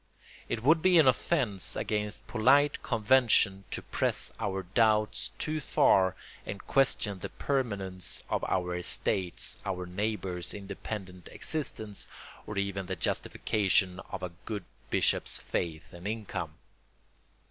It 0.49 0.63
would 0.63 0.81
be 0.81 0.97
an 0.97 1.07
offence 1.07 1.75
against 1.75 2.25
polite 2.25 2.81
conventions 2.81 3.65
to 3.69 3.83
press 3.83 4.33
our 4.39 4.63
doubts 4.63 5.29
too 5.37 5.59
far 5.59 6.15
and 6.43 6.65
question 6.65 7.19
the 7.19 7.29
permanence 7.29 8.23
of 8.27 8.43
our 8.45 8.75
estates, 8.75 9.59
our 9.63 9.85
neighbours' 9.85 10.55
independent 10.55 11.29
existence, 11.31 12.07
or 12.47 12.57
even 12.57 12.87
the 12.87 12.95
justification 12.95 13.99
of 14.09 14.23
a 14.23 14.31
good 14.45 14.65
bishop's 14.89 15.37
faith 15.37 15.93
and 15.93 16.07
income. 16.07 16.55